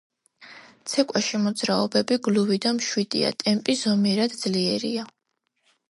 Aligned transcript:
ცეკვაში 0.93 1.41
მოძრაობები 1.43 2.19
გლუვი 2.29 2.59
და 2.65 2.73
მშვიდია, 2.81 3.33
ტემპი 3.45 3.79
ზომიერად 3.85 4.39
ძლიერია. 4.43 5.11